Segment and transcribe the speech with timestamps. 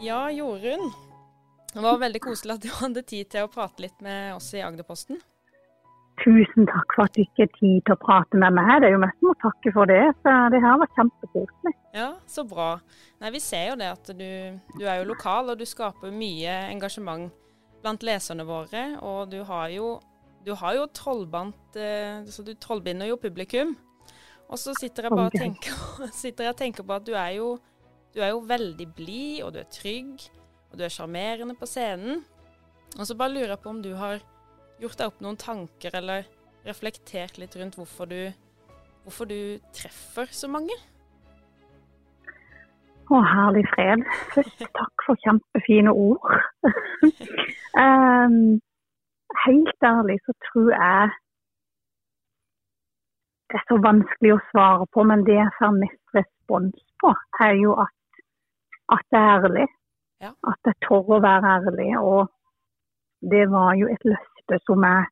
[0.00, 0.92] Ja, Jorunn.
[1.74, 4.62] Det var veldig koselig at du hadde tid til å prate litt med oss i
[4.64, 5.18] Agderposten.
[6.20, 8.70] Tusen takk for at du ikke har tid til å prate med meg.
[8.80, 10.00] Det er jo mest å takke for det.
[10.24, 11.74] Så det her var kjempekoselig.
[11.96, 12.70] Ja, så bra.
[13.20, 14.30] Nei, Vi ser jo det at du,
[14.78, 17.28] du er jo lokal, og du skaper mye engasjement
[17.84, 18.84] blant leserne våre.
[19.04, 19.94] Og du har jo,
[20.44, 23.76] du har jo trollbandt eh, Så du trollbinder jo publikum.
[24.48, 25.76] Og så sitter jeg bare og tenker,
[26.24, 27.54] sitter jeg tenker på at du er jo,
[28.14, 30.26] du er jo veldig blid, og du er trygg,
[30.70, 32.24] og du er sjarmerende på scenen.
[32.98, 34.22] Og så bare lurer jeg på om du har
[34.80, 36.26] gjort deg opp noen tanker eller
[36.66, 38.32] reflektert litt rundt hvorfor du,
[39.04, 40.74] hvorfor du treffer så mange?
[43.10, 44.02] Å, herlig fred.
[44.34, 46.26] Først takk for kjempefine ord.
[47.84, 48.60] um,
[49.46, 51.10] helt ærlig så tror jeg
[53.50, 57.10] det er så vanskelig å svare på, men det jeg får mest respons på,
[57.42, 57.96] er jo at,
[58.94, 59.66] at det er ærlig.
[60.20, 60.34] Ja.
[60.50, 61.90] At jeg tør å være ærlig.
[61.98, 62.28] Og
[63.32, 65.08] det var jo et løfte som jeg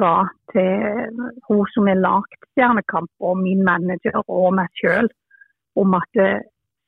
[0.00, 0.16] ga
[0.52, 5.08] til hun som er lagd Stjernekamp, og min manager og meg sjøl,
[5.76, 6.44] om at eh,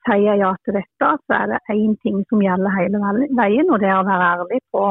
[0.07, 3.81] sier jeg ja til dette, så er det én ting som gjelder hele veien, og
[3.83, 4.85] det er å være ærlig på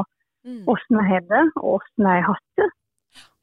[0.45, 0.99] åssen mm.
[0.99, 2.67] jeg har det, og åssen jeg har hatt det.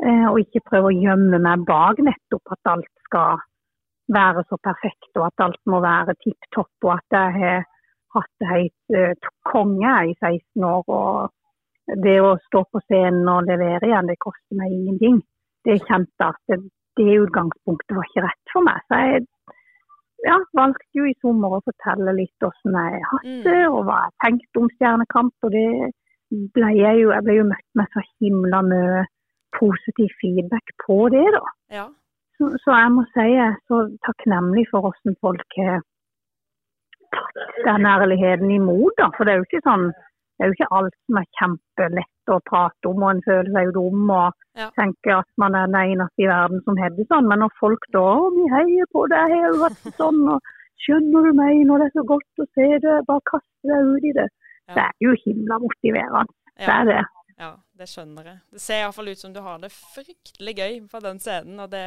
[0.05, 3.41] Eh, og ikke prøve å gjemme meg bak nettopp at alt skal
[4.13, 7.65] være så perfekt, og at alt må være tipp topp, og at jeg har
[8.17, 10.85] hatt uh, konge i 16 år.
[10.87, 11.31] og
[12.05, 15.21] det å stå på scenen og levere igjen, det koster meg ingenting.
[15.67, 16.61] Det kjente at det,
[16.99, 18.85] det utgangspunktet var ikke rett for meg.
[18.87, 19.25] Så jeg
[20.29, 23.43] ja, valgte jo i sommer å fortelle litt hvordan jeg har hatt mm.
[23.49, 25.35] det, og hva jeg tenkte om Stjernekamp.
[25.47, 25.67] Og det
[26.57, 29.03] ble jeg jo Jeg ble jo møtt med så himla mye
[29.59, 31.43] positiv feedback på det, da.
[31.75, 31.89] Ja.
[32.39, 35.83] Så, så, jeg må si jeg er så takknemlig for hvordan folk har
[37.67, 39.11] den ærligheten imot, da.
[39.17, 39.91] For det er jo ikke sånn
[40.43, 43.69] det er jo ikke alt som er kjempelett å prate om, og en føler seg
[43.69, 44.67] jo dum og ja.
[44.75, 47.29] tenker at man er den eneste i verden som har det sånn.
[47.31, 50.51] Men når folk da vi heier på deg, har jo vært sånn, og
[50.83, 54.09] skjønner du meg når det er så godt å se det, bare kaste deg ut
[54.11, 54.27] i det.
[54.33, 54.75] Ja.
[54.75, 56.39] Det er jo himla motiverende.
[56.57, 56.65] Ja.
[56.65, 57.01] Det er det.
[57.43, 58.39] Ja, det skjønner jeg.
[58.59, 61.87] Det ser iallfall ut som du har det fryktelig gøy på den scenen, og det,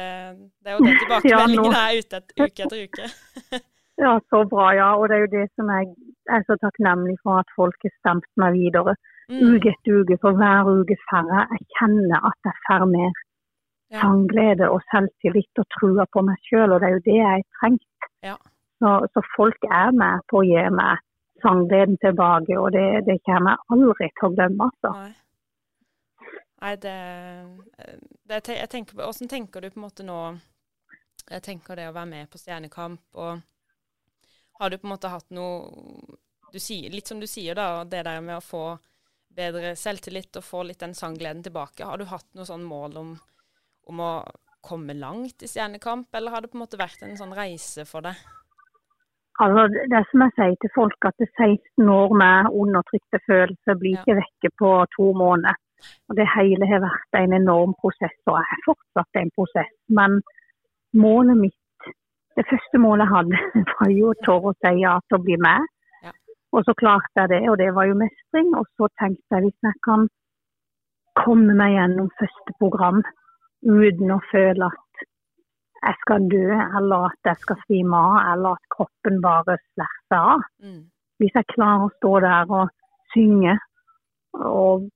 [0.64, 3.14] det er jo den tilbakemeldingen ja, er ute et, uke etter uke.
[3.96, 4.88] Ja, så bra, ja.
[4.98, 5.92] Og det er jo det som jeg
[6.36, 8.96] er så takknemlig for at folk har stemt meg videre.
[9.30, 9.40] Mm.
[9.54, 11.46] Uke etter uke, for hver uke færre.
[11.54, 14.00] Jeg kjenner at jeg får mer ja.
[14.02, 18.10] sangglede og selvtillit og trua på meg sjøl, og det er jo det jeg trenger.
[18.28, 18.36] Ja.
[18.78, 21.00] Så, så, folk er med på å gi meg
[21.44, 24.92] sanggleden tilbake, og det, det kommer jeg aldri til å glemme, altså.
[25.00, 25.14] Nei.
[26.56, 26.98] Nei, det,
[28.28, 30.20] det jeg tenker, Hvordan tenker du på en måte nå
[31.28, 33.42] Jeg tenker det å være med på Stjernekamp og
[34.58, 36.16] har du på en måte hatt noe
[36.52, 38.64] du sier, Litt som du sier, da, det der med å få
[39.36, 41.84] bedre selvtillit og få litt den sanggleden tilbake.
[41.84, 43.10] Har du hatt noe sånn mål om,
[43.90, 44.12] om å
[44.66, 48.06] komme langt i Stjernekamp, eller har det på en måte vært en sånn reise for
[48.06, 48.16] deg?
[49.44, 53.78] Altså, det er som jeg sier til folk, at det 16 år med undertrykte følelser
[53.82, 55.58] blir ikke vekke på to måneder.
[56.08, 59.74] Og Det hele har vært en enorm prosess, og er fortsatt en prosess.
[59.92, 60.22] Men
[60.96, 61.58] målet mitt
[62.36, 63.42] det første målet jeg hadde,
[63.80, 65.68] var jo å tørre å si ja til å bli med.
[66.04, 66.14] Ja.
[66.56, 68.52] Og så klarte jeg det, og det var jo mestring.
[68.58, 70.08] Og så tenkte jeg hvis jeg kan
[71.16, 73.00] komme meg gjennom første program
[73.66, 75.06] uten å føle at
[75.86, 76.44] jeg skal dø,
[76.78, 80.44] eller at jeg skal svime av, eller at kroppen bare slerter av.
[80.64, 80.82] Mm.
[81.22, 82.72] Hvis jeg klarer å stå der og
[83.14, 83.56] synge
[84.36, 84.88] og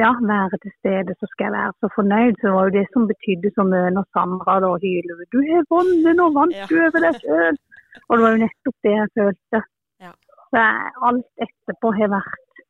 [0.00, 2.36] ja, være til stede, så skal jeg være så fornøyd.
[2.38, 5.66] Så det var jo det som betydde så mye når Sandra da hyler Du har
[5.72, 7.58] vunnet, nå vant du over deg sjøl!
[8.06, 9.62] Og det var jo nettopp det jeg følte.
[10.06, 10.12] Ja.
[10.50, 10.64] Så
[11.10, 12.62] alt etterpå har vært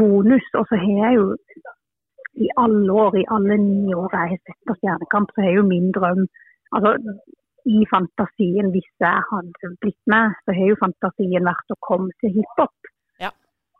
[0.00, 0.46] bonus.
[0.58, 1.26] Og så har jeg jo
[2.46, 5.68] i alle år, i alle ni år jeg har sett på Stjernekamp, så har jo
[5.70, 6.26] min drøm
[6.76, 6.96] altså
[7.66, 12.34] i fantasien, hvis jeg hadde blitt med, så har jo fantasien vært å komme til
[12.36, 12.90] hiphop.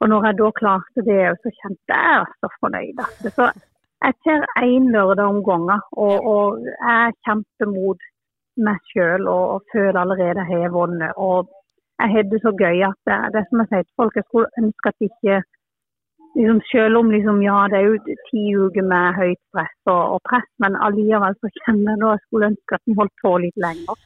[0.01, 3.01] Og når jeg da klarte det, så kjente jeg så fornøyd.
[3.37, 3.49] Så
[4.05, 6.47] jeg ser én lørdag om gangen, og, og,
[6.89, 8.01] jeg kjemper mot
[8.67, 11.13] meg sjøl og, og, føler allerede jeg har vunnet.
[11.17, 11.49] Og
[12.01, 14.63] jeg har det så gøy at det, det som jeg sier til folk, jeg skulle
[14.63, 15.37] ønske at ikke
[16.37, 20.19] liksom, Selv om liksom, ja, det er jo ti uker med høyt press og, og
[20.29, 23.63] press, men allikevel så kjenner jeg da jeg skulle ønske at den holdt på litt
[23.65, 24.03] lenger.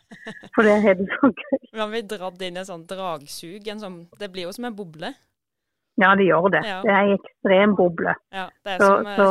[0.54, 1.58] For det har det så gøy.
[1.81, 3.72] Man blir dratt inn i et sånt dragsug.
[3.75, 5.10] En sånn, det blir jo som en boble.
[6.00, 6.60] Ja, det gjør det.
[6.64, 6.76] Ja.
[6.84, 8.14] Det er en ekstrem boble.
[8.32, 9.31] Ja, det er så, som, så,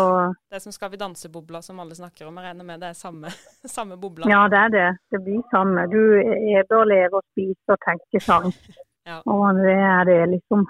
[0.49, 2.37] det er som Skal vi danse-bobla som alle snakker om.
[2.37, 3.31] Jeg regner med det er samme,
[3.77, 4.29] samme bobla.
[4.29, 4.89] Ja, det er det.
[5.13, 5.87] Det blir samme.
[5.93, 8.51] Du eter, lever, spiser og tenker sang.
[9.09, 9.21] ja.
[9.25, 10.67] Og det er det liksom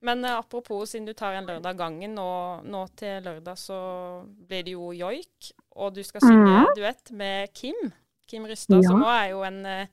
[0.00, 3.80] Men uh, apropos, siden du tar en lørdag gangen, og nå til lørdag så
[4.48, 5.50] blir det jo joik.
[5.76, 6.70] Og du skal synge mm.
[6.78, 7.90] duett med Kim.
[8.30, 8.88] Kim Rystad, ja.
[8.88, 9.90] som òg er jo en, eh,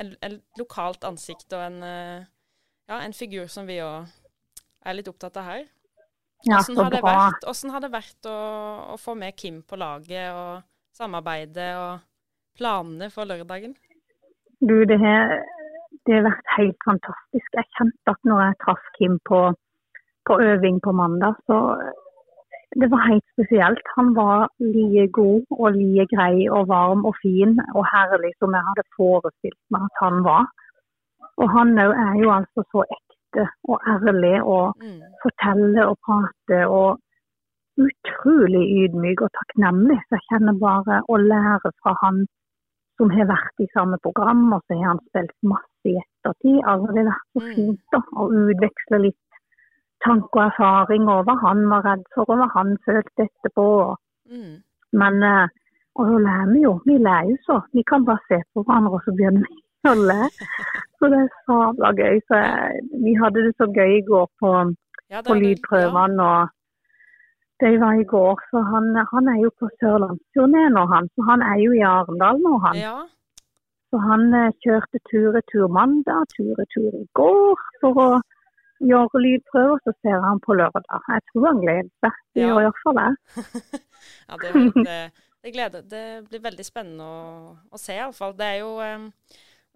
[0.00, 2.24] en, en, lokalt ansikt og en, eh,
[2.88, 4.10] ja, en figur som vi òg
[4.82, 5.64] er litt opptatt av her.
[6.42, 8.38] Hvordan har, det vært, har det vært å,
[8.94, 10.64] å, få med Kim på laget og
[10.96, 12.02] samarbeidet og
[12.58, 13.76] planene for lørdagen?
[14.58, 15.36] Du, det har,
[16.06, 17.46] det har vært helt fantastisk.
[17.54, 19.42] Jeg kjente at når jeg traff Kim på,
[20.26, 21.60] på øving på mandag, så
[22.80, 23.86] det var helt spesielt.
[23.96, 28.66] Han var like god og like grei og varm og fin og herlig som jeg
[28.68, 30.50] hadde forestilt meg at han var.
[31.42, 35.00] Og han òg er jo altså så ekte og ærlig og mm.
[35.22, 37.00] forteller og prater og
[37.82, 39.98] utrolig ydmyk og takknemlig.
[40.06, 42.22] Så jeg kjenner bare å lære fra han
[43.00, 46.60] som har vært i samme program, og så har han spilt masse i ettertid.
[46.70, 47.54] Altså, det har vært så mm.
[47.56, 49.40] fint da, å utveksle litt
[50.04, 53.66] tanke og erfaring over hva han var redd for, og hva han følte etterpå.
[54.30, 54.54] Mm.
[55.00, 55.58] Men eh,
[55.98, 56.72] og så lærer vi jo.
[56.88, 57.58] Vi lærer jo så.
[57.76, 60.18] Vi kan bare se på hverandre, og så begynner vi å.
[60.98, 62.18] Så det er sabla gøy.
[62.28, 64.50] Så jeg, vi hadde det så gøy i går på,
[65.10, 66.18] ja, på lydprøvene.
[66.22, 66.42] Ja.
[66.42, 66.58] og
[67.62, 71.06] det var i går, så han, han er jo på sørlandsturné nå, han.
[71.14, 72.78] Så han er jo i Arendal nå, han.
[72.78, 72.96] Ja.
[73.92, 78.08] Så han eh, kjørte tur-retur mandag, tur-retur i går for å
[78.82, 80.88] gjøre lydprøver, så ser han på lørdag.
[80.90, 82.18] Jeg tror han gleder seg.
[82.34, 83.00] Det gjør iallfall
[84.28, 84.52] ja, det,
[84.88, 84.98] det,
[85.44, 88.34] det, gleder, det blir veldig spennende å, å se, iallfall.
[88.38, 88.96] Det er jo Jeg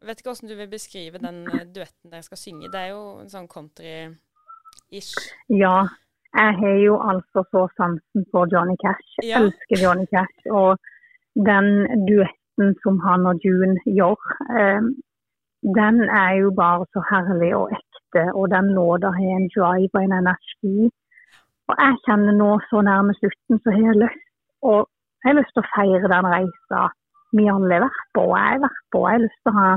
[0.03, 2.73] vet ikke hvordan du vil beskrive den eh, duetten dere skal synge.
[2.73, 5.15] Det er jo en sånn country-ish.
[5.63, 5.77] Ja.
[6.37, 9.13] Jeg har jo altså så sansen for Johnny Cash.
[9.25, 9.41] Ja.
[9.41, 10.51] elsker Johnny Cash.
[10.53, 10.77] Og
[11.49, 11.69] den
[12.09, 14.21] duetten som han og June gjør,
[14.61, 14.83] eh,
[15.79, 20.03] den er jo bare så herlig og ekte og den låta har en drive og
[20.05, 20.91] en energi.
[21.69, 24.27] Og jeg kjenner nå så nærme slutten, så har jeg lyst,
[24.63, 24.81] og
[25.23, 26.83] jeg har lyst til å feire den reisa
[27.39, 29.03] vi alle har vært på, og jeg har vært på.
[29.07, 29.69] Jeg har lyst til å ha,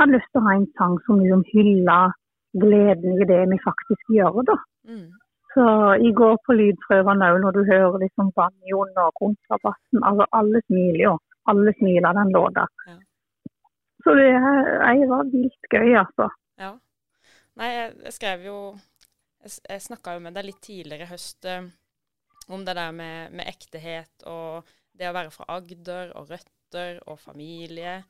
[0.00, 2.16] jeg lyst til å ha en sang som liksom hyller
[2.62, 4.40] gleden i det vi faktisk gjør.
[4.50, 4.58] da.
[4.88, 5.08] Mm.
[5.54, 5.64] Så
[6.08, 11.02] i går på lydprøvene òg, når du hører liksom banjoen og kontrabassen, altså alle smiler
[11.08, 11.16] jo.
[11.50, 12.64] Alle smiler den låta.
[12.86, 12.96] Ja.
[14.04, 16.28] Så det, jeg var vilt gøy, altså.
[16.60, 16.72] Ja.
[17.60, 18.56] Nei, jeg, skrev jo
[19.42, 21.64] Jeg, jeg snakka jo med deg litt tidligere i høst eh,
[22.54, 26.28] om det der med, med, ektehet og det å være fra Agder og
[26.72, 28.02] røtter og familie.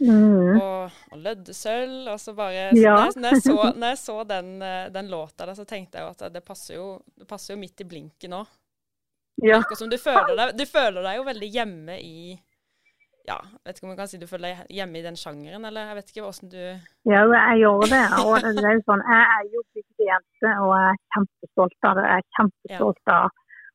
[0.00, 0.58] Mm.
[0.58, 2.08] Og, og løddesølv.
[2.12, 2.96] Og så bare så ja.
[3.16, 6.14] når, jeg, så, når, jeg, så, den, eh, den låta der, så tenkte jeg jo
[6.14, 8.44] at det passer jo, det passer jo midt i blinken nå.
[9.42, 9.62] Ja.
[9.74, 12.38] Som du føler, deg, du føler deg jo veldig hjemme i
[13.22, 15.92] ja, vet ikke om man kan si du føler deg hjemme i den sjangeren, eller
[15.92, 16.62] jeg vet ikke hvordan du
[17.06, 18.00] Ja, jeg gjør det.
[18.18, 22.08] og det er jo sånn, Jeg er jo bygdejente og jeg er kjempestolt av det.
[22.10, 23.30] Jeg er kjempestolt av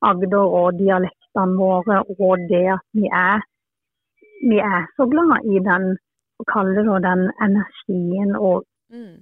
[0.07, 3.41] Agder og dialektene våre og det at vi er,
[4.41, 5.97] vi er så glad i den
[6.51, 9.15] kalle det den energien og mm.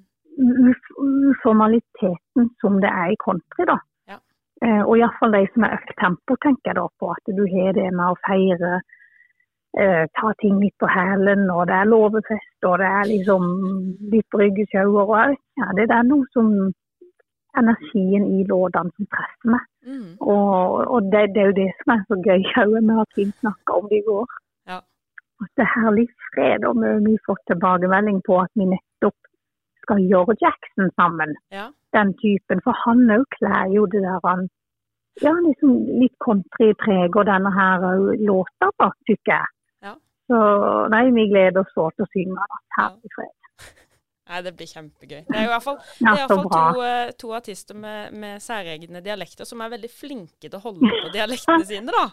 [1.32, 3.64] uformaliteten som det er i country.
[3.72, 3.78] da.
[4.12, 4.18] Ja.
[4.66, 7.12] Eh, og iallfall de som er økt tempo, tenker jeg da på.
[7.16, 8.72] At du har det med å feire
[9.80, 13.44] eh, ta ting litt på hælen, og det er låvefest, og det er liksom
[14.14, 15.06] litt bryggesjauer.
[15.06, 16.52] Og ja, det er noe som
[17.60, 19.64] energien i låtene som treffer meg.
[19.86, 20.10] Mm.
[20.20, 23.30] Og, og det, det, er jo det som er så gøy òg med at vi
[23.32, 24.36] snakker om det i går.
[24.68, 24.80] Ja.
[25.44, 29.18] At det er herlig fred, og vi har fått tilbakemelding på at vi nettopp
[29.84, 31.36] skal gjøre Jackson sammen.
[31.52, 31.68] Ja.
[31.98, 32.62] Den typen.
[32.66, 34.48] For han òg kler jo det der han
[35.24, 37.84] ja, liksom litt countrypreg og denne her
[38.28, 39.52] låta, da, tykker jeg.
[40.26, 40.38] Så
[40.90, 42.62] nei, vi gleder oss så til å synge den.
[42.80, 43.34] Herlig fred.
[44.30, 45.20] Nei, Det blir kjempegøy.
[45.28, 46.40] Det er i hvert fall, ja, to,
[46.82, 51.12] eh, to, artister med, med, særegne dialekter som er veldig flinke til å holde på
[51.14, 52.08] dialektene sine, da.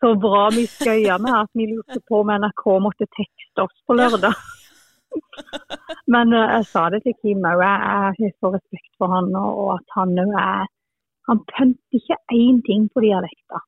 [0.00, 0.48] Så bra.
[0.56, 4.34] Vi skøya med at vi lurte på om NRK måtte tekste oss på lørdag.
[6.14, 7.76] Men uh, jeg sa det til Kim òg, jeg,
[8.18, 10.72] har så respekt for han, og, at han òg er
[11.24, 13.62] Han pønter ikke én ting på dialekta,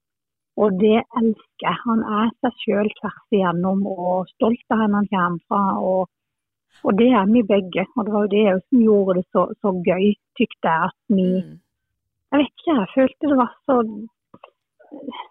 [0.60, 1.76] Og det elsker jeg.
[1.86, 5.62] Han er seg sjøl tvers igjennom og stolt av hvor han kommer fra.
[5.90, 6.02] Og,
[6.84, 7.86] og, det er vi begge.
[7.96, 10.90] Og det var jo det som gjorde det så, så gøy, tykte jeg.
[10.90, 11.56] At vi mm.
[12.32, 13.78] Jeg vet ikke, jeg følte det var så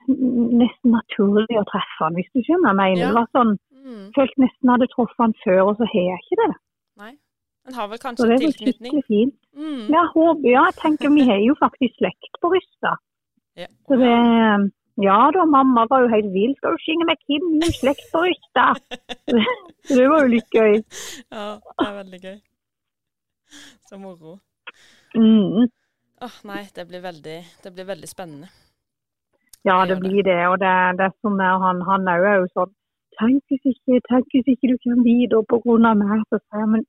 [0.07, 3.01] nesten naturlig å treffe han, hvis du skjønner jeg mener.
[3.01, 3.09] Ja.
[3.09, 3.53] Det var sånn,
[3.85, 4.05] mm.
[4.17, 6.51] Følte nesten jeg hadde truffet han før, og så har jeg ikke det.
[7.03, 7.11] Nei.
[7.65, 9.03] Han har vel kanskje en tilknytning?
[9.09, 9.37] Fint.
[9.57, 9.85] Mm.
[9.89, 12.97] Ja, håper, ja, jeg tenker vi har jo faktisk slekt på Rysta.
[13.57, 13.69] Ja.
[13.87, 14.11] Så det
[15.03, 16.53] ja da, mamma var jo helt vill.
[16.55, 18.67] Skal du synge med Kim i slekterykta?
[19.91, 20.77] det var jo litt gøy.
[21.33, 22.37] Ja, det er veldig gøy.
[23.89, 24.37] Så moro.
[25.15, 25.67] Mm.
[26.23, 28.47] Åh, nei, det blir veldig, det blir veldig spennende.
[29.65, 30.39] Ja, det blir det.
[30.47, 32.73] Og det, det er som er han, han er jo, sånn
[33.15, 36.23] Tenk hvis ikke, tenk hvis ikke du kommer videre av meg.
[36.27, 36.83] Så sier jeg, men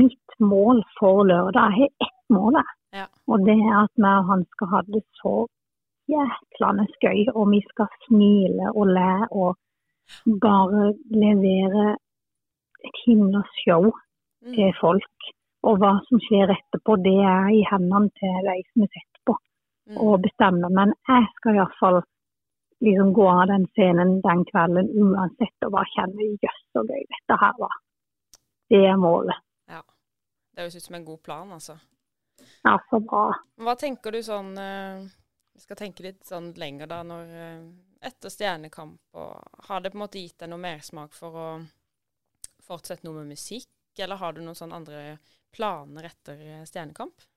[0.00, 2.58] mitt mål for lørdag Jeg har ett mål.
[2.94, 3.06] Ja.
[3.30, 5.34] Og det er at vi og han skal ha det så
[6.10, 7.20] jæklende gøy.
[7.34, 9.54] Og vi skal smile og le og
[10.42, 11.94] bare levere
[12.84, 13.92] et himla show
[14.44, 14.52] Mm.
[14.54, 15.28] til folk.
[15.64, 19.13] Og hva som skjer etterpå, det er i hendene til de som er sett
[19.90, 19.98] Mm.
[20.00, 20.70] å bestemme.
[20.72, 22.00] Men jeg skal iallfall
[22.84, 27.40] liksom gå av den scenen den kvelden uansett og bare kjenne jøss så gøy dette
[27.40, 27.74] her var.
[28.72, 29.44] Det er målet.
[29.70, 29.82] Ja.
[30.54, 31.76] Det høres ut som en god plan, altså.
[32.64, 33.28] Ja, så bra.
[33.60, 35.04] Hva tenker du sånn eh,
[35.54, 37.60] Vi skal tenke litt sånn lenger da, når eh,
[38.04, 41.46] etter Stjernekamp og Har det på en måte gitt deg noe mersmak for å
[42.64, 45.04] fortsette noe med musikk, eller har du noen sånne andre
[45.54, 47.28] planer etter eh, Stjernekamp?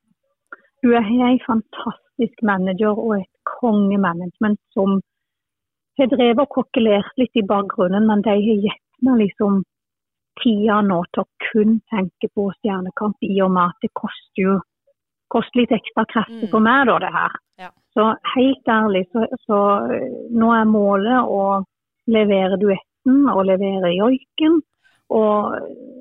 [0.83, 4.99] Du er en fantastisk manager og et kongemanagement som
[5.97, 9.63] har drevet og kokkelert litt i bakgrunnen, men de har gitt meg liksom
[10.41, 14.57] tida nå til å kun tenke på Stjernekamp, i og med at det koster jo
[15.33, 16.51] koster litt ekstra krefter Mm.
[16.51, 17.33] for meg, da, det her.
[17.59, 17.69] Ja.
[17.93, 18.03] Så
[18.35, 19.57] helt ærlig, så, så
[20.31, 21.63] nå er målet å
[22.07, 24.61] levere duetten og levere joiken.
[25.09, 25.57] Og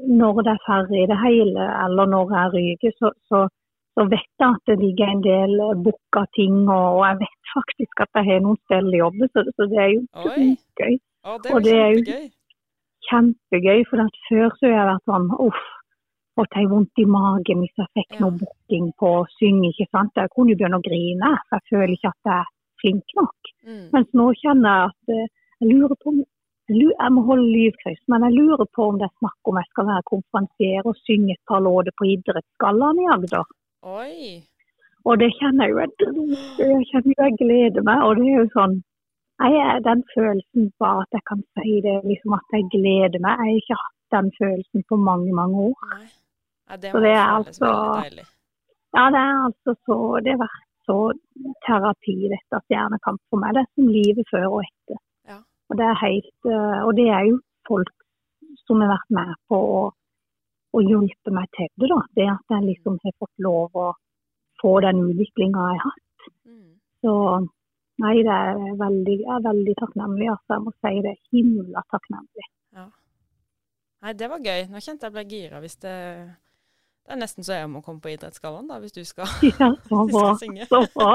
[0.09, 3.49] når det er ferdig i det hele, eller når jeg ryker, så, så,
[3.97, 5.53] så vet jeg at det ligger en del
[5.85, 9.45] booka ting, og, og jeg vet faktisk at jeg har noen steder å jobbe, så,
[9.57, 10.03] så det er jo
[10.81, 10.99] gøy.
[11.27, 12.19] Å, det Og er det er jo-
[13.09, 13.81] kjempegøy.
[13.91, 15.65] For at før så har jeg vært sånn uff,
[16.37, 18.21] fått ei vondt i magen hvis jeg fikk Ja.
[18.27, 20.13] noe booking på å synge, ikke sant.
[20.17, 22.51] Jeg kunne jo begynne å grine, for jeg føler ikke at jeg er
[22.83, 23.53] flink nok.
[23.67, 23.85] Mm.
[23.95, 25.29] Mens nå kjenner jeg at eh,
[25.61, 26.19] jeg lurer på om
[26.69, 29.87] jeg, må holde livkryss, men jeg lurer på om det er snakk om jeg skal
[29.87, 33.47] være konferansier og synge et par låter på Idrettsgallaen i Agder.
[33.87, 34.43] Oi.
[35.07, 35.91] Og det kjenner jeg jo jeg.
[36.91, 38.03] Kjenner jo jeg gleder meg.
[38.03, 38.77] Og det er jo sånn
[39.37, 43.37] jeg Den følelsen bare at jeg kan si det, liksom at jeg gleder meg.
[43.37, 45.91] Jeg har ikke hatt den følelsen på mange, mange år.
[45.93, 46.07] Nei.
[46.71, 48.03] Nei, det Så det er altså-
[48.97, 50.99] Ja, det er altså så Det har vært så
[51.67, 53.55] terapi, dette Stjernekamp for meg.
[53.55, 54.99] Det er som livet før og etter.
[55.29, 55.39] Ja.
[55.69, 57.93] Og det er helt eh, Og det er jo folk
[58.67, 59.93] som har vært med på å,
[60.77, 62.01] å hjelpe meg til det, da.
[62.19, 63.91] Det at jeg liksom har fått lov å
[64.63, 66.29] få den utviklinga jeg har hatt.
[66.49, 66.75] Mm.
[67.05, 67.15] Så
[68.05, 70.31] nei, det er veldig, jeg er veldig takknemlig.
[70.35, 71.17] Altså, jeg må si det.
[71.33, 72.51] Himla takknemlig.
[74.07, 74.67] Nei, det var gøy.
[74.71, 75.97] Nå kjente jeg ble gira hvis det
[77.07, 79.29] Det er nesten så jeg må komme på Idrettsgallaen, da, hvis du skal,
[79.63, 80.23] Ja, så bra.
[80.35, 80.67] skal synge.
[80.67, 81.13] Så bra.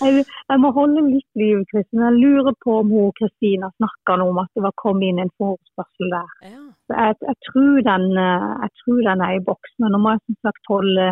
[0.00, 2.02] Jeg, jeg må holde litt liv, Kristin.
[2.02, 6.10] Jeg lurer på om hun Kristina snakka om at det var kommet inn en forespørsel
[6.16, 6.34] der.
[6.42, 6.64] Ja.
[6.90, 10.24] Jeg, jeg, tror den, eh, jeg tror den er i boks, men nå må jeg
[10.24, 11.08] som sagt holde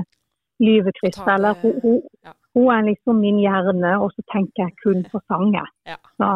[0.67, 1.33] livet, Kristin.
[1.37, 2.35] Eller hun, hun, ja.
[2.59, 5.71] hun er liksom min hjerne, og så tenker jeg kun på sangen.
[5.87, 6.01] Ja.
[6.19, 6.35] Så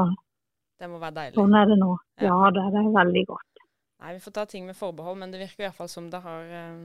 [0.78, 1.38] Det må være deilig.
[1.42, 1.94] sånn er det nå.
[2.22, 2.38] Ja.
[2.54, 3.64] Det, det er veldig godt.
[4.00, 6.22] Nei, vi får ta ting med forbehold, men det virker i hvert fall som det
[6.24, 6.76] har, eh,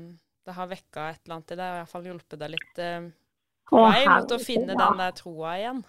[0.46, 2.82] det har vekka et eller annet i deg, og i hvert fall hjulpet deg litt
[2.86, 3.08] eh,
[3.70, 5.82] på vei mot å finne den der troa igjen.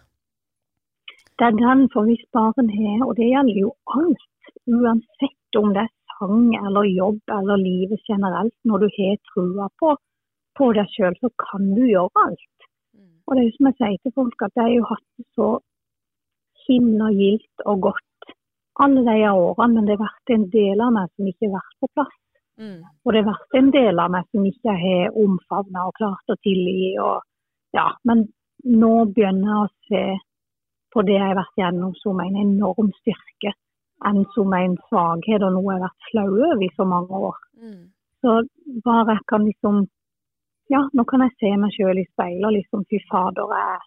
[1.36, 4.26] Det er den for hvis barn har, og det gjelder jo alt.
[4.72, 8.56] Uansett om det er sang eller jobb eller livet generelt.
[8.64, 9.92] Når du har trua på,
[10.56, 12.68] på deg sjøl, så kan du gjøre alt.
[12.96, 13.20] Mm.
[13.26, 15.28] Og det er jo som jeg sier til folk, at jeg har jo hatt det
[15.36, 15.50] så
[16.66, 18.32] himla gildt og godt
[18.80, 21.76] alle de årene, men det har vært en del av meg som ikke har vært
[21.80, 22.16] på plass.
[22.60, 22.78] Mm.
[23.04, 26.38] Og det har vært en del av meg som ikke har omfavna og klart å
[26.46, 26.94] tilgi.
[27.02, 27.24] Og,
[27.76, 28.24] ja, men
[28.64, 30.04] nå begynner jeg å se
[30.94, 33.52] på det jeg har vært gjennom som en enorm styrke,
[34.08, 37.36] enn som en svakhet og noe jeg har vært flau over i så mange år.
[37.60, 37.84] Mm.
[38.24, 38.38] Så
[38.84, 39.86] bare jeg kan liksom
[40.66, 43.84] Ja, nå kan jeg se meg sjøl i speilet og liksom fy fader, jeg,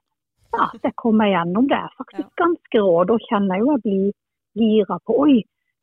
[0.53, 1.75] ja, jeg kommer gjennom det.
[1.75, 2.93] Jeg er faktisk ganske rå.
[3.09, 4.05] Da kjenner jeg jo jeg blir
[4.61, 5.35] gira på Oi,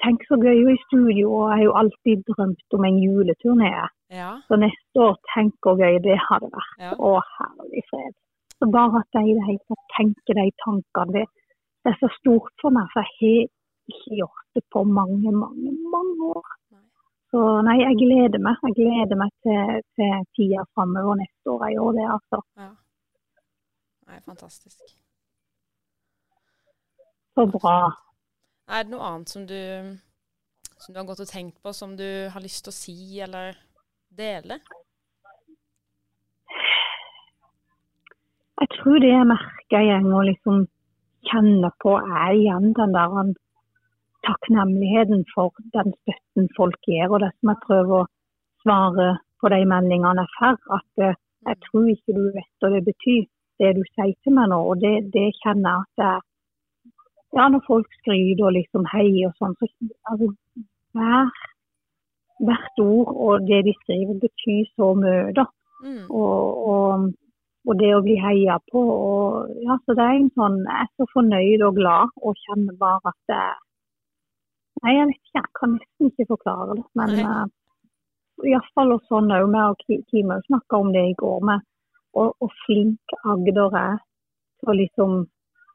[0.05, 1.33] tenk så gøy jo i studio.
[1.37, 3.73] Og jeg har jo alltid drømt om en juleturné.
[4.13, 4.31] Ja.
[4.49, 6.77] Så neste år, tenk hvor gøy det hadde vært.
[6.85, 6.93] ja.
[6.95, 8.15] Å, herlig fred.
[8.57, 11.25] Så bare at jeg i det hele tatt tenker de tankene, det,
[11.85, 12.89] det er så stort for meg.
[12.93, 16.55] For jeg har ikke gjort det på mange, mange, mange år.
[17.35, 18.61] Så nei, jeg gleder meg.
[18.65, 21.67] Jeg gleder meg til, til tida framover neste år.
[21.67, 22.43] Jeg gjør det, altså.
[22.63, 22.73] ja.
[24.07, 24.95] Nei, fantastisk.
[27.35, 28.06] Så bra.
[28.67, 29.61] Er det noe annet som du,
[30.83, 33.55] som du har gått og tenkt på, som du har lyst til å si eller
[34.11, 34.59] dele?
[38.57, 40.65] Jeg tror det jeg merker igjen og liksom
[41.31, 43.33] kjenner på, er igjen den der
[44.27, 47.07] takknemligheten for den støtten folk gir.
[47.07, 48.09] Og det som jeg prøver å
[48.65, 49.09] svare
[49.39, 53.27] på de meldingene jeg får, at eh, Jeg tror ikke du vet hva det betyr,
[53.63, 54.57] det du sier til meg nå.
[54.67, 56.25] Og det, det kjenner jeg at er
[57.37, 59.69] Ja, når folk skryter og liksom heier og sånn, så
[60.09, 60.31] altså,
[60.97, 61.29] hver,
[62.49, 65.45] hvert ord og det de skriver, betyr så mye, da.
[65.85, 66.07] Mm.
[66.09, 67.11] Og, og,
[67.69, 68.81] og det å bli heia på.
[68.81, 72.79] Og, ja, så det er en sånn, Jeg er så fornøyd og glad og kjenner
[72.81, 73.45] bare at det
[74.85, 76.83] Nei, jeg vet ikke, jeg kan nesten ikke forklare det.
[77.01, 77.23] Men Nei.
[77.25, 81.41] uh, iallfall og sånn òg med og Ki- Kim òg snakka om det i går,
[81.49, 81.65] med
[82.17, 83.97] hvor flink Agder er
[84.61, 85.17] til å liksom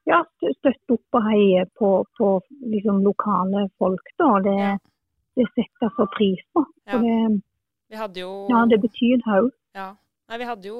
[0.09, 2.29] ja, støtte opp og heie på, på
[2.73, 4.01] liksom lokale folk.
[4.19, 4.77] da, Det, Ja.
[5.35, 6.65] det setter jeg så pris på.
[6.87, 6.99] Ja.
[6.99, 9.51] Det, jo ja, det betyr det òg.
[9.75, 9.95] Ja.
[10.29, 10.77] Nei, vi hadde jo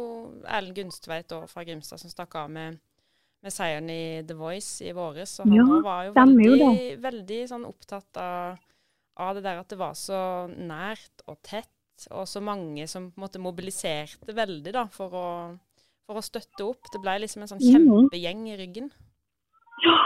[0.47, 2.79] Erlend Gunstveit fra Grimstad som stakk av med,
[3.43, 5.39] med seieren i The Voice i våres.
[5.41, 8.57] Og han Ja, var jo veldig, veldig sånn opptatt av,
[9.17, 11.67] av det der at det var så nært og tett,
[12.11, 15.27] og så mange som på en måte mobiliserte veldig da, for å,
[16.07, 16.87] for å støtte opp.
[16.93, 18.09] Det ble liksom en sånn Mhm.
[18.09, 18.91] kjempegjeng i ryggen.
[19.85, 19.99] Ja.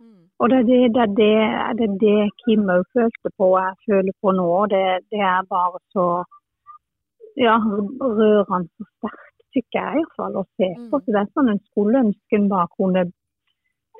[0.00, 0.22] Mm.
[0.38, 0.78] Og det er det,
[1.18, 4.48] det, er det, det, er det Kim òg følte på, og jeg føler på nå.
[4.74, 6.06] Det, det er bare så
[7.36, 7.58] ja,
[8.00, 10.98] rørende så sterkt, syns jeg i hvert fall, å se på.
[10.98, 11.04] Mm.
[11.04, 13.04] Så det er sånn en skulle ønske en bare kunne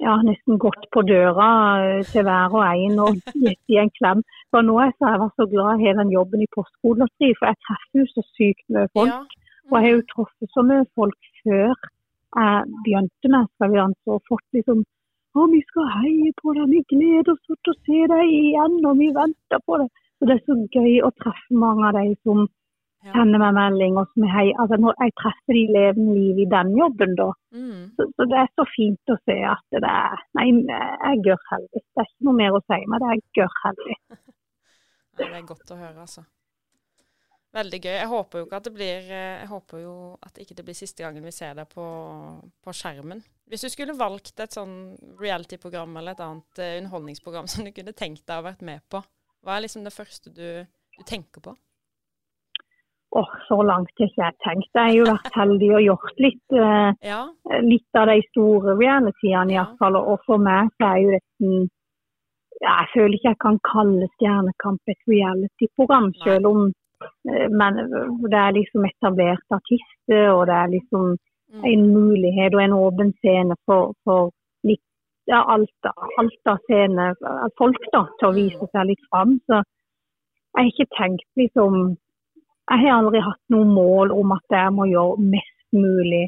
[0.03, 1.49] ja, nesten gått på døra
[1.85, 4.23] eh, til hver og en og gitt i en klem.
[4.51, 7.39] For nå er jeg så, jeg var så glad i hele den jobben i Postkodelotteriet,
[7.39, 9.37] for jeg treffer jo så sykt mye folk.
[9.71, 11.71] Og jeg har jo truffet så mye folk før
[12.35, 14.83] jeg begynte med Skal vi danse, og fått liksom
[15.35, 18.99] Å, vi skal heie på deg, vi gleder oss til å se deg igjen, og
[19.01, 19.89] vi venter på det.
[20.19, 22.45] Så det er så gøy å treffe mange av de som
[23.05, 23.13] Ja.
[23.13, 24.55] sender meg melding, og som heier.
[24.63, 27.27] Altså, når jeg treffer de levende liv i den jobben, da.
[27.53, 27.83] Mm.
[27.99, 31.83] Så, så det er så fint å se at det er Nei, jeg er gørrheldig.
[31.83, 33.99] Det er ikke noe mer å si, men det er gørrheldig.
[34.15, 34.17] ja,
[35.21, 36.25] det er godt å høre, altså.
[37.55, 37.93] Veldig gøy.
[37.99, 39.93] Jeg håper jo ikke at det blir eh, Jeg håper jo
[40.27, 41.85] at ikke det blir siste gangen vi ser deg på,
[42.65, 43.21] på skjermen.
[43.51, 47.93] Hvis du skulle valgt et sånn reality-program eller et annet uh, underholdningsprogram som du kunne
[47.97, 49.03] tenkt deg å vært med på,
[49.45, 51.53] hva er liksom det første du, du tenker på?
[53.15, 54.71] Åh, så langt har ikke jeg tenkt.
[54.75, 56.47] Jeg har jo vært heldig og gjort litt.
[56.57, 57.21] uh, Ja.
[57.63, 59.61] litt av de store realityene Ja.
[59.61, 60.01] iallfall.
[60.01, 61.53] Og for meg så er jo dette
[62.65, 67.79] Jeg føler ikke jeg kan kalle Stjernekamp et reality-program, selv om uh, Men
[68.33, 71.17] det er liksom etablert artister, og det er liksom.
[71.63, 74.31] En mulighet og en åpen scene for, for
[74.67, 74.83] litt
[75.31, 77.13] ja, alt, alt av scene,
[77.59, 79.39] folk da, til å vise seg litt fram.
[79.47, 81.97] Så jeg har ikke tenkt liksom
[82.65, 86.23] Jeg har aldri hatt noe mål om at jeg må gjøre mest mulig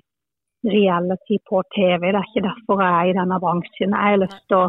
[0.69, 2.11] reality på TV.
[2.11, 3.95] Det er ikke derfor jeg er i denne bransjen.
[3.95, 4.67] Jeg har lyst til å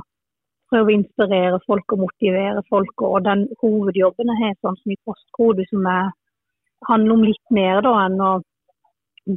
[0.71, 3.03] prøve å inspirere folk og motivere folk.
[3.09, 6.13] Og den hovedjobben jeg har, sånn som i Postkode, som er,
[6.87, 8.31] handler om litt mer da, enn å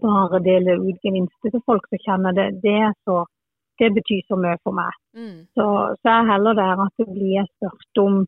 [0.02, 3.24] bare dele ut gevinster til folk, som kjenner det, det, så,
[3.80, 4.98] det betyr så mye for meg.
[5.16, 5.38] Mm.
[5.56, 5.66] Så,
[6.00, 8.22] så er heller der at det blir spurt om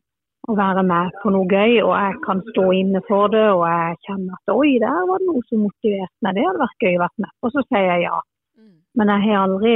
[0.51, 3.99] å være med på noe gøy, og jeg kan stå inne for det, og jeg
[4.09, 7.03] kjenner at oi, der var det noe som motiverte meg, det hadde vært gøy å
[7.05, 8.17] være med Og Så sier jeg ja.
[8.59, 8.73] Mm.
[8.99, 9.75] Men jeg har aldri,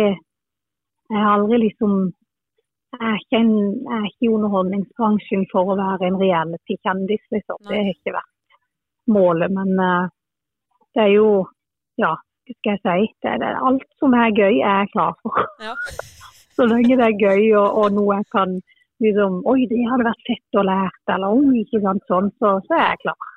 [1.08, 1.94] jeg har aldri liksom
[2.98, 7.60] jeg er, ikke en, jeg er ikke i underholdningsbransjen for å være en reality-kjendis, liksom.
[7.68, 9.54] Det har ikke vært målet.
[9.54, 10.08] Men uh,
[10.96, 11.28] det er jo,
[12.02, 15.16] ja, hva skal jeg si, det er, det alt som er gøy, er jeg klar
[15.24, 15.46] for.
[15.64, 15.76] Ja.
[16.58, 18.56] Så lenge det er gøy og, og noe jeg kan
[19.04, 22.78] liksom Oi, det hadde vært fett å lære, eller oi, ikke sant, sånn, så, så
[22.80, 23.28] er jeg klar.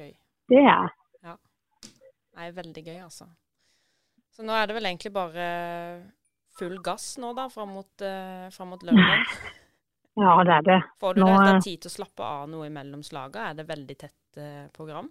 [0.00, 0.08] Gøy.
[0.50, 1.36] Det er jeg.
[2.42, 3.28] er veldig gøy, altså.
[4.34, 5.46] Så nå er det vel egentlig bare
[6.58, 9.24] full gass nå, da, fram mot, uh, fram mot lørdag.
[10.18, 10.76] Ja, det er det.
[10.98, 13.52] Får du Nå, deg eh, tid til å slappe av noe imellom slaga?
[13.52, 15.06] Er det veldig tett uh, program?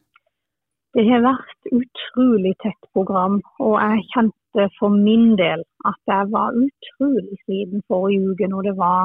[0.98, 6.56] Det har vært utrolig tett program, og jeg kjente for min del at jeg var
[6.58, 9.04] utrolig sliten forrige uke når det var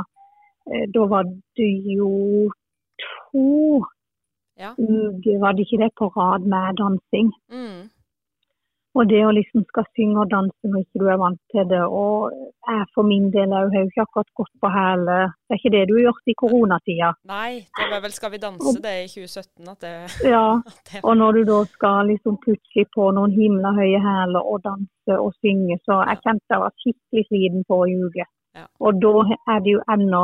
[0.72, 1.28] eh, Da var
[1.60, 2.12] det jo
[3.04, 3.82] to
[4.60, 4.72] Ja.
[4.78, 7.32] uker, var det ikke det, på rad med dansing.
[7.50, 7.90] Mm.
[8.92, 11.80] Og det å liksom skal synge og danse når ikke du er vant til det.
[11.80, 12.32] Og
[12.68, 15.18] jeg for min del har jo ikke akkurat gått på hæle.
[15.48, 17.08] Det er ikke det du har gjort i koronatida.
[17.30, 19.94] Nei, det var vel 'Skal vi danse' det i 2017 at det,
[20.34, 24.42] Ja, at det Og når du da skal liksom plutselig på noen himla høye hæler
[24.52, 28.24] og danse og synge, så jeg kjente jeg var skikkelig sliten forrige uke.
[28.58, 28.66] Ja.
[28.84, 29.14] Og da
[29.52, 30.22] er det jo enda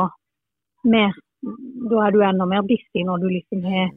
[0.93, 1.11] mer
[1.89, 3.87] Da er du enda mer busy når du liksom har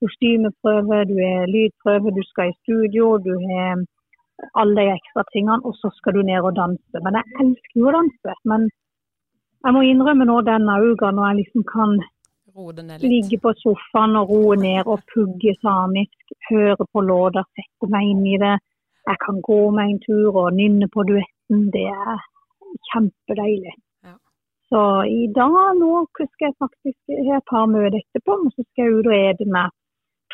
[0.00, 3.82] kostymeprøve, du har lydprøve, du skal i studio, du har
[4.60, 7.02] alle de ekstra tingene, og så skal du ned og danse.
[7.04, 8.34] Men jeg elsker jo å danse.
[8.50, 8.66] Men
[9.64, 11.96] jeg må innrømme nå denne uka når jeg liksom kan.
[13.02, 16.34] Ligge på sofaen og roe ned og pugge samisk.
[16.50, 18.52] Høre på låter, sette meg inn i det.
[19.08, 21.64] Jeg kan gå meg en tur og nynne på duetten.
[21.74, 22.22] Det er
[22.92, 23.74] kjempedeilig.
[24.06, 24.14] Ja.
[24.70, 28.86] Så i dag nå skal jeg faktisk ha et par møter etterpå, og så skal
[28.86, 29.74] jeg ut og ete med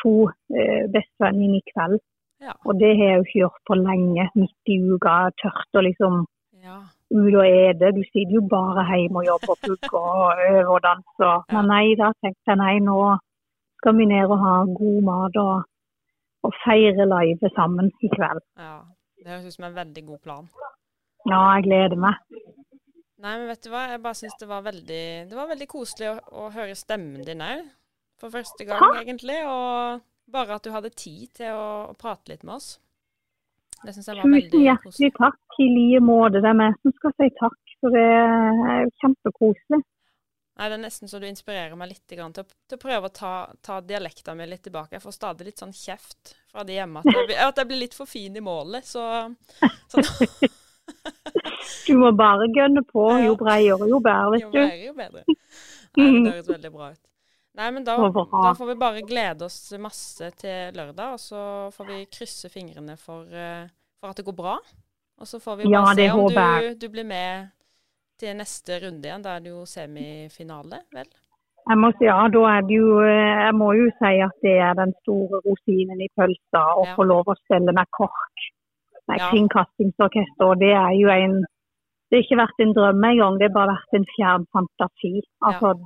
[0.03, 1.99] to eh, bestevenninner i kveld.
[2.41, 2.53] Ja.
[2.67, 5.15] Og det har jeg jo ikke gjort på lenge, midt i uka.
[5.41, 6.21] Tørt og liksom
[6.65, 6.77] ja.
[7.13, 7.91] ut og ete.
[7.97, 11.35] Du sitter jo bare hjemme og jobber og pugger og øver og danser.
[11.55, 12.97] Men nei, da tenkte jeg nei, nå
[13.81, 15.67] skal vi ned og ha god mat og,
[16.45, 18.43] og feire live sammen i kveld.
[18.61, 18.81] ja.
[19.21, 20.45] Det høres ut som en veldig god plan.
[21.29, 22.15] Ja, jeg gleder meg.
[23.21, 23.83] Nei, men vet du hva?
[23.91, 27.43] Jeg bare syns det var veldig Det var veldig koselig å, å høre stemmen din
[27.45, 27.67] òg.
[28.21, 29.37] For første gang, egentlig.
[29.45, 30.01] Og
[30.33, 32.73] bare at du hadde tid til å, å prate litt med oss.
[33.81, 36.41] Det syns jeg var veldig Tusen hjertelig takk i like måte.
[36.43, 39.81] Det er meg som skal si takk, for det er kjempekoselig.
[40.61, 43.13] Nei, Det er nesten så du inspirerer meg litt grann til, til å prøve å
[43.15, 43.33] ta,
[43.65, 44.97] ta dialekten min litt tilbake.
[44.97, 47.97] Jeg får stadig litt sånn kjeft fra de hjemme at jeg, at jeg blir litt
[47.97, 48.85] for fin i målet.
[48.85, 49.01] Så,
[49.89, 50.03] så
[51.87, 53.05] Du må bare gønne på.
[53.23, 54.59] Jo bredere, jo bedre, jo vet du.
[54.59, 55.23] mer, jo bedre.
[55.97, 57.01] Nei, Det høres veldig bra ut.
[57.59, 61.41] Nei, men da, da får vi bare glede oss masse til lørdag, og så
[61.75, 63.65] får vi krysse fingrene for, eh,
[63.99, 64.53] for at det går bra.
[65.19, 67.49] Og så får vi Ja, se om du, du blir med
[68.21, 69.21] til neste runde igjen.
[69.25, 71.11] Da er det jo semifinale, vel?
[71.69, 74.55] Jeg må, si, ja, da er det jo, eh, jeg må jo si at det
[74.69, 76.95] er den store rosinen i pølsa å Ja.
[76.95, 78.47] få lov å spille med KORK,
[79.11, 79.29] med Ja.
[79.29, 80.55] kringkastingsorkester.
[80.63, 81.43] Det er jo en
[82.11, 85.21] Det har ikke vært en drøm engang, det har bare vært en fjern fantasi.
[85.47, 85.79] Altså,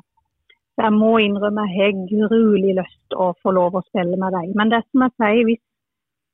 [0.76, 4.52] Jeg må innrømme jeg har gruelig lyst å få lov å spille med deg.
[4.60, 5.62] Men det som jeg sier, hvis,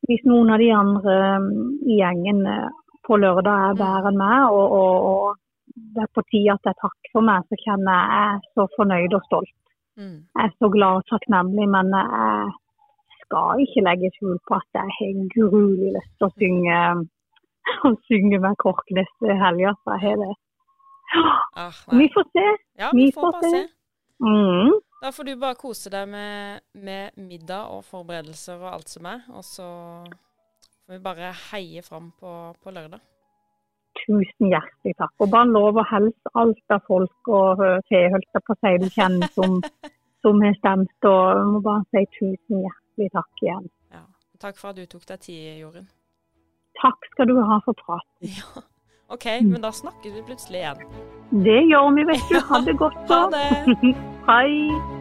[0.10, 1.52] hvis noen av de andre um,
[1.86, 2.72] i gjengen eh,
[3.06, 6.80] på lørdag er bedre enn meg, og, og, og det er på tide at jeg
[6.82, 9.58] takker for meg, så kjenner jeg jeg er så fornøyd og stolt.
[10.00, 10.18] Mm.
[10.26, 14.96] Jeg er så glad og takknemlig, men jeg skal ikke legge skjul på at jeg
[14.98, 16.80] har gruelig lyst til å synge,
[17.92, 19.68] å synge med KORK neste helg.
[19.84, 20.34] Så jeg har det.
[21.60, 22.48] Ah, Vi får se.
[22.80, 23.50] Ja, vi vi får får se.
[23.50, 23.62] se.
[24.22, 24.80] Mm.
[25.02, 29.24] Da får du bare kose deg med, med middag og forberedelser og alt som er.
[29.34, 29.70] Og så
[30.86, 33.02] får vi bare heie fram på, på lørdag.
[34.04, 35.16] Tusen hjertelig takk.
[35.20, 38.88] Og bare lov å hilse alt av folk og holdt jeg på å si, du
[38.94, 39.58] kjenner som,
[40.24, 41.10] som har stemt.
[41.10, 43.66] Og jeg må bare si tusen hjertelig takk igjen.
[43.98, 44.06] Ja.
[44.46, 45.90] Takk for at du tok deg tid, Jorunn.
[46.82, 48.36] Takk skal du ha for praten.
[48.38, 48.68] Ja.
[49.12, 50.86] OK, men da snakkes vi plutselig igjen.
[51.44, 52.40] Det gjør vi, vet du.
[52.54, 53.04] Ha det godt.
[53.12, 54.11] Ha så.
[54.28, 54.28] Det!
[54.28, 55.01] Hei.